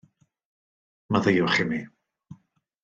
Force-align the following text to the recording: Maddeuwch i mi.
Maddeuwch 1.11 1.57
i 1.63 1.65
mi. 1.69 1.81